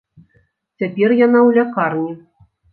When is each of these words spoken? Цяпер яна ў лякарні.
Цяпер 0.81 1.09
яна 1.19 1.39
ў 1.47 1.61
лякарні. 1.61 2.13